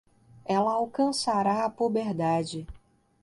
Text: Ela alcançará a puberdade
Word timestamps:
Ela 0.45 0.71
alcançará 0.73 1.63
a 1.63 1.69
puberdade 1.69 2.65